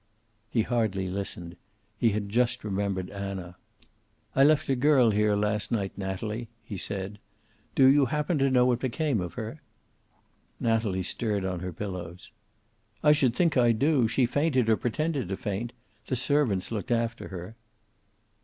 He 0.49 0.63
hardly 0.63 1.07
listened. 1.09 1.55
He 1.95 2.09
had 2.09 2.27
just 2.27 2.63
remembered 2.63 3.11
Anna. 3.11 3.55
"I 4.35 4.43
left 4.43 4.67
a 4.67 4.75
girl 4.75 5.11
here 5.11 5.35
last 5.35 5.71
night, 5.71 5.95
Natalie," 5.95 6.49
he 6.63 6.75
said. 6.75 7.19
"Do 7.75 7.85
you 7.85 8.07
happen 8.07 8.39
to 8.39 8.49
know 8.49 8.65
what 8.65 8.79
became 8.79 9.21
of 9.21 9.35
her?" 9.35 9.61
Natalie 10.59 11.03
stirred 11.03 11.45
on 11.45 11.59
her 11.59 11.71
pillows. 11.71 12.31
"I 13.03 13.11
should 13.11 13.35
think 13.35 13.55
I 13.57 13.73
do. 13.73 14.07
She 14.07 14.25
fainted, 14.25 14.69
or 14.71 14.75
pretended 14.75 15.29
to 15.29 15.37
faint. 15.37 15.71
The 16.07 16.15
servants 16.15 16.71
looked 16.71 16.89
after 16.89 17.27
her." 17.27 17.55